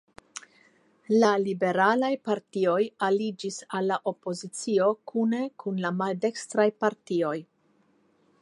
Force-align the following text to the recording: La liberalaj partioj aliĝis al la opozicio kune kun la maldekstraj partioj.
La 1.23 1.33
liberalaj 1.41 2.09
partioj 2.29 2.79
aliĝis 3.09 3.61
al 3.81 3.91
la 3.93 4.01
opozicio 4.15 4.91
kune 5.13 5.45
kun 5.65 5.81
la 5.85 5.95
maldekstraj 6.03 6.67
partioj. 6.85 7.37